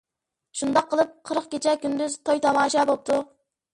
شۇنداق 0.61 0.87
قىلىپ، 0.93 1.11
قىرىق 1.31 1.47
كېچە-كۈندۈز 1.53 2.17
توي-تاماشا 2.31 2.87
بوپتۇ. 2.93 3.21